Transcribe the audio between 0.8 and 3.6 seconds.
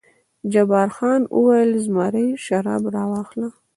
خان وویل: زمري شراب راواخله.